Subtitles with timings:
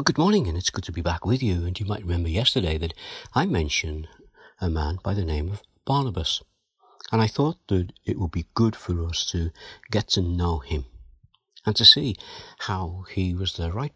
[0.00, 1.66] Well, good morning, and it's good to be back with you.
[1.66, 2.94] And you might remember yesterday that
[3.34, 4.08] I mentioned
[4.58, 6.42] a man by the name of Barnabas.
[7.12, 9.50] And I thought that it would be good for us to
[9.90, 10.86] get to know him
[11.66, 12.16] and to see
[12.60, 13.92] how he was the right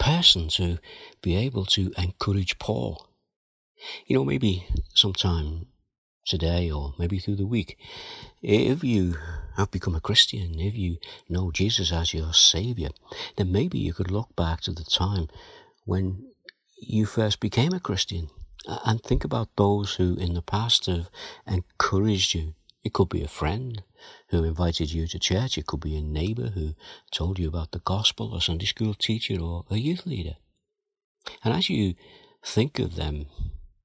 [0.00, 0.78] person to
[1.22, 3.06] be able to encourage Paul.
[4.06, 5.66] You know, maybe sometime
[6.24, 7.78] today or maybe through the week,
[8.42, 9.16] if you
[9.56, 10.98] have become a Christian, if you
[11.28, 12.90] know Jesus as your Savior,
[13.36, 15.28] then maybe you could look back to the time
[15.84, 16.26] when
[16.80, 18.30] you first became a Christian
[18.84, 21.10] and think about those who in the past have
[21.46, 22.54] encouraged you.
[22.82, 23.82] It could be a friend
[24.28, 25.58] who invited you to church.
[25.58, 26.74] It could be a neighbor who
[27.10, 30.36] told you about the gospel, a Sunday school teacher, or a youth leader.
[31.44, 31.94] And as you
[32.42, 33.26] think of them,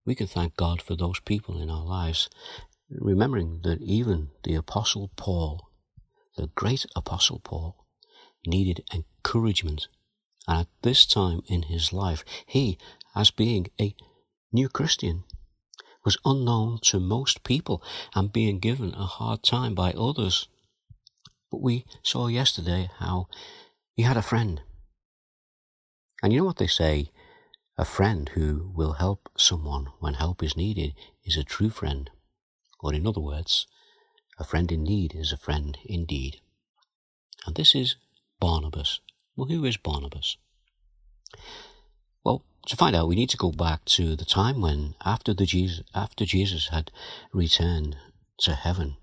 [0.05, 2.30] we can thank God for those people in our lives,
[2.90, 5.70] remembering that even the Apostle Paul,
[6.38, 7.86] the great Apostle Paul,
[8.46, 9.88] needed encouragement.
[10.48, 12.77] And at this time in his life, he,
[13.16, 13.96] as being a
[14.52, 15.24] new Christian,
[16.04, 17.82] was unknown to most people
[18.13, 20.48] and being given a hard time by others.
[21.49, 23.27] But we saw yesterday how
[23.96, 24.62] he had a friend.
[26.22, 27.10] And you know what they say?
[27.77, 30.93] A friend who will help someone when help is needed
[31.26, 32.09] is a true friend.
[32.79, 33.67] Or in other words,
[34.40, 36.40] a friend in need is a friend indeed.
[37.45, 37.98] And this is
[38.40, 39.01] Barnabas.
[39.35, 40.37] Well, who is Barnabas?
[42.23, 45.45] Well, to find out, we need to go back to the time when, after, the
[45.45, 46.91] Jesus, after Jesus had
[47.34, 47.98] returned
[48.39, 48.95] to heaven,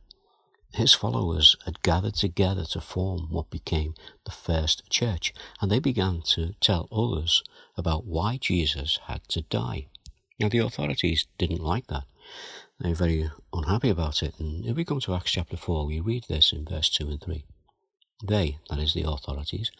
[0.75, 6.23] his followers had gathered together to form what became the first church, and they began
[6.23, 7.43] to tell others
[7.77, 9.89] about why Jesus had to die.
[10.39, 12.05] Now, the authorities didn't like that.
[12.81, 16.01] They were very unhappy about it, and if we come to Acts chapter 4, we
[16.01, 17.45] read this in verse 2 and 3.
[18.25, 19.71] They, that is the authorities,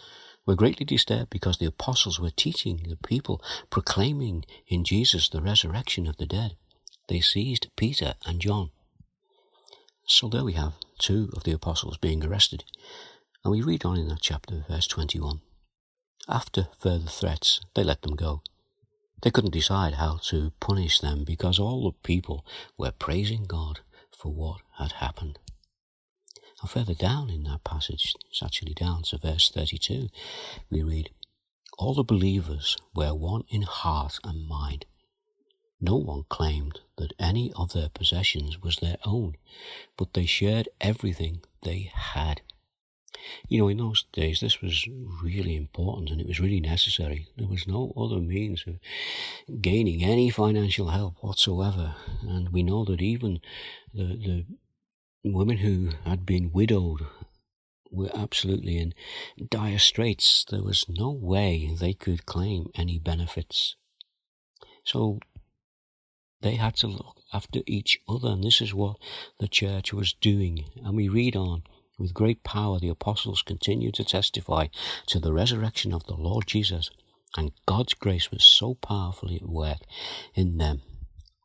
[0.47, 6.07] were greatly disturbed because the apostles were teaching the people, proclaiming in Jesus the resurrection
[6.07, 6.57] of the dead.
[7.09, 8.71] They seized Peter and John.
[10.07, 12.65] So there we have two of the apostles being arrested.
[13.45, 15.41] And we read on in that chapter, verse 21.
[16.29, 18.43] After further threats, they let them go.
[19.23, 22.45] They couldn't decide how to punish them because all the people
[22.77, 23.81] were praising God
[24.17, 25.39] for what had happened.
[26.61, 30.09] And further down in that passage, it's actually down to verse 32,
[30.71, 31.11] we read,
[31.79, 34.87] All the believers were one in heart and mind.
[35.85, 39.37] No one claimed that any of their possessions was their own,
[39.97, 42.41] but they shared everything they had.
[43.49, 44.87] You know, in those days, this was
[45.21, 47.27] really important and it was really necessary.
[47.37, 48.79] There was no other means of
[49.61, 51.97] gaining any financial help whatsoever.
[52.23, 53.41] And we know that even
[53.93, 54.45] the,
[55.25, 57.07] the women who had been widowed
[57.91, 58.95] were absolutely in
[59.51, 60.45] dire straits.
[60.49, 63.75] There was no way they could claim any benefits.
[64.85, 65.19] So
[66.43, 68.97] they had to look after each other, and this is what
[69.39, 70.65] the church was doing.
[70.85, 71.63] And we read on
[71.99, 74.67] with great power, the apostles continued to testify
[75.07, 76.91] to the resurrection of the Lord Jesus,
[77.37, 79.79] and God's grace was so powerfully at work
[80.35, 80.83] in them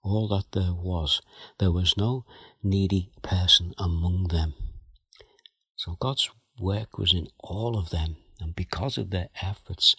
[0.08, 1.22] all that there was.
[1.59, 2.25] There was no
[2.64, 4.53] needy person among them.
[5.75, 6.29] So God's
[6.59, 9.96] work was in all of them, and because of their efforts,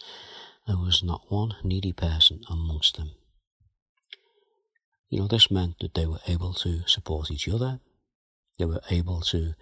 [0.66, 3.12] there was not one needy person amongst them.
[5.10, 7.80] You know, this meant that they were able to support each other.
[8.58, 9.54] They were able to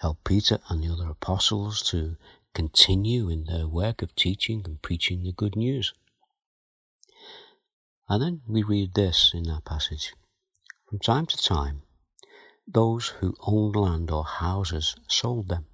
[0.00, 2.16] help Peter and the other apostles to
[2.54, 5.92] continue in their work of teaching and preaching the good news.
[8.08, 10.14] And then we read this in that passage.
[10.88, 11.82] From time to time,
[12.66, 15.66] those who owned land or houses sold them,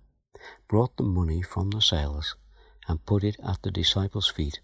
[0.69, 2.37] brought the money from the sales,
[2.87, 4.61] and put it at the disciples' feet,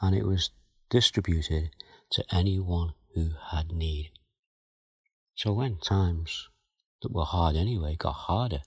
[0.00, 0.50] and it was
[0.90, 1.70] distributed
[2.10, 4.10] to anyone who had need.
[5.34, 6.48] So when times
[7.02, 8.60] that were hard anyway got harder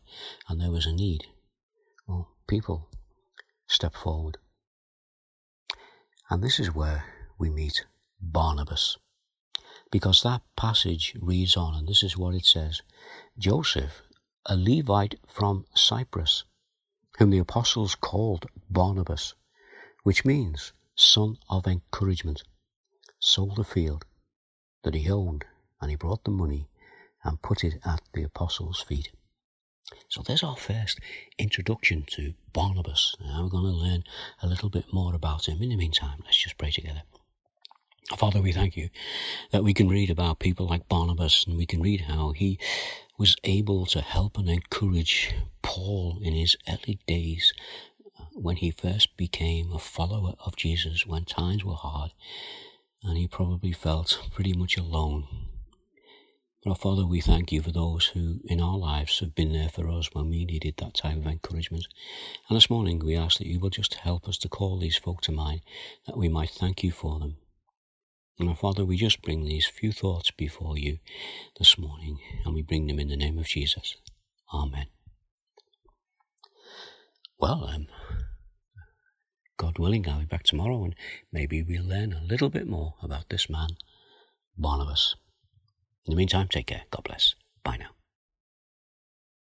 [0.49, 1.25] and there was a need,
[2.05, 2.89] well, people
[3.67, 4.37] stepped forward.
[6.29, 7.05] And this is where
[7.39, 7.85] we meet
[8.19, 8.97] Barnabas.
[9.89, 12.81] Because that passage reads on, and this is what it says
[13.37, 14.01] Joseph,
[14.45, 16.43] a Levite from Cyprus,
[17.19, 19.33] whom the apostles called Barnabas,
[20.03, 22.43] which means son of encouragement,
[23.19, 24.05] sold a field
[24.83, 25.45] that he owned,
[25.79, 26.67] and he brought the money
[27.23, 29.11] and put it at the apostles' feet.
[30.07, 30.99] So there's our first
[31.37, 33.15] introduction to Barnabas.
[33.19, 34.03] Now we're going to learn
[34.41, 35.61] a little bit more about him.
[35.61, 37.03] In the meantime, let's just pray together.
[38.17, 38.89] Father, we thank you
[39.51, 42.59] that we can read about people like Barnabas and we can read how he
[43.17, 47.53] was able to help and encourage Paul in his early days
[48.19, 52.11] uh, when he first became a follower of Jesus, when times were hard,
[53.03, 55.27] and he probably felt pretty much alone.
[56.63, 59.69] But our Father, we thank you for those who in our lives have been there
[59.69, 61.87] for us when we needed that type of encouragement.
[62.47, 65.21] And this morning we ask that you will just help us to call these folk
[65.21, 65.61] to mind,
[66.05, 67.37] that we might thank you for them.
[68.37, 70.99] And our Father, we just bring these few thoughts before you
[71.57, 73.95] this morning, and we bring them in the name of Jesus.
[74.53, 74.87] Amen.
[77.39, 77.87] Well, um,
[79.61, 80.95] God willing, I'll be back tomorrow and
[81.31, 83.77] maybe we'll learn a little bit more about this man,
[84.57, 85.15] Barnabas.
[86.07, 86.81] In the meantime, take care.
[86.89, 87.35] God bless.
[87.63, 88.00] Bye now.